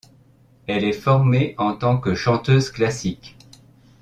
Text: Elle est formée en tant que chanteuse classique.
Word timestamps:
Elle 0.65 0.83
est 0.85 0.93
formée 0.99 1.53
en 1.59 1.75
tant 1.75 1.99
que 1.99 2.15
chanteuse 2.15 2.71
classique. 2.71 3.35